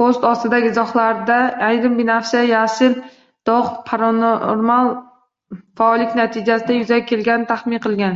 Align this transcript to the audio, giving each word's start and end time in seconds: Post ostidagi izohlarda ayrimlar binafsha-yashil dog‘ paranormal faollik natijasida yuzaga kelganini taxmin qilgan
Post 0.00 0.24
ostidagi 0.30 0.66
izohlarda 0.72 1.36
ayrimlar 1.68 1.94
binafsha-yashil 2.00 2.96
dog‘ 3.50 3.70
paranormal 3.88 4.90
faollik 5.82 6.12
natijasida 6.20 6.76
yuzaga 6.80 7.06
kelganini 7.12 7.50
taxmin 7.54 7.82
qilgan 7.88 8.10